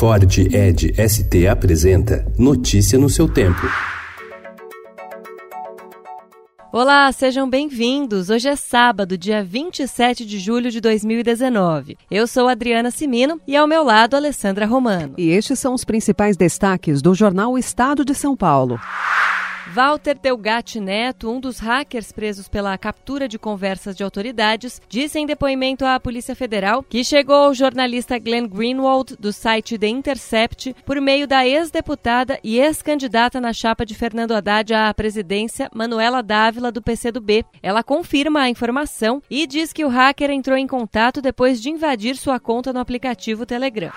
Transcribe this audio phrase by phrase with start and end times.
[0.00, 3.60] Ford Ed ST apresenta Notícia no seu tempo.
[6.72, 8.30] Olá, sejam bem-vindos.
[8.30, 11.98] Hoje é sábado, dia 27 de julho de 2019.
[12.10, 15.12] Eu sou Adriana Simino e ao meu lado Alessandra Romano.
[15.18, 18.80] E estes são os principais destaques do jornal Estado de São Paulo.
[19.72, 25.26] Walter Delgatti Neto, um dos hackers presos pela captura de conversas de autoridades, disse em
[25.26, 31.00] depoimento à Polícia Federal que chegou ao jornalista Glenn Greenwald, do site The Intercept, por
[31.00, 36.82] meio da ex-deputada e ex-candidata na chapa de Fernando Haddad à presidência, Manuela Dávila, do
[36.82, 37.44] PCdoB.
[37.62, 42.16] Ela confirma a informação e diz que o hacker entrou em contato depois de invadir
[42.16, 43.92] sua conta no aplicativo Telegram.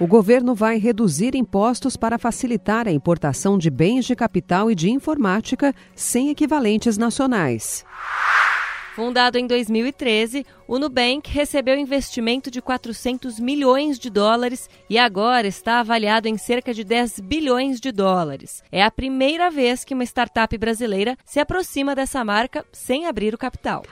[0.00, 4.88] O governo vai reduzir impostos para facilitar a importação de bens de capital e de
[4.88, 7.84] informática sem equivalentes nacionais.
[8.96, 15.80] Fundado em 2013, o Nubank recebeu investimento de 400 milhões de dólares e agora está
[15.80, 18.64] avaliado em cerca de 10 bilhões de dólares.
[18.72, 23.38] É a primeira vez que uma startup brasileira se aproxima dessa marca sem abrir o
[23.38, 23.82] capital.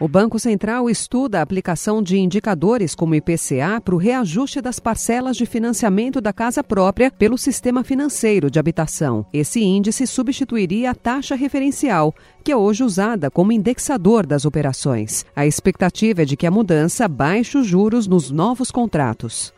[0.00, 5.36] O Banco Central estuda a aplicação de indicadores como IPCA para o reajuste das parcelas
[5.36, 9.26] de financiamento da casa própria pelo sistema financeiro de habitação.
[9.30, 15.26] Esse índice substituiria a taxa referencial, que é hoje usada como indexador das operações.
[15.36, 19.52] A expectativa é de que a mudança baixe os juros nos novos contratos.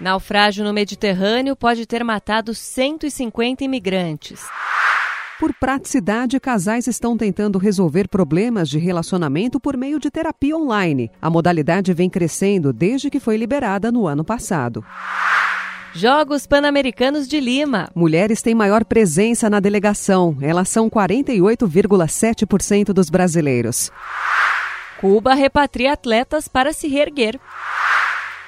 [0.00, 4.44] Naufrágio no Mediterrâneo pode ter matado 150 imigrantes.
[5.38, 11.10] Por praticidade, casais estão tentando resolver problemas de relacionamento por meio de terapia online.
[11.20, 14.82] A modalidade vem crescendo desde que foi liberada no ano passado.
[15.92, 17.90] Jogos Pan-Americanos de Lima.
[17.94, 20.38] Mulheres têm maior presença na delegação.
[20.40, 23.92] Elas são 48,7% dos brasileiros.
[24.98, 27.38] Cuba repatria atletas para se reerguer.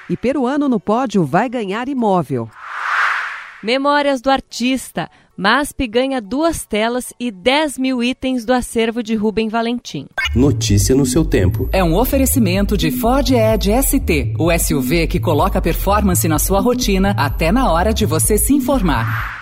[0.09, 2.49] E peruano no pódio vai ganhar imóvel.
[3.61, 5.09] Memórias do artista.
[5.35, 10.07] MASP ganha duas telas e 10 mil itens do acervo de Rubem Valentim.
[10.33, 11.67] Notícia no seu tempo.
[11.73, 17.11] É um oferecimento de Ford Edge ST, o SUV que coloca performance na sua rotina
[17.17, 19.38] até na hora de você se informar.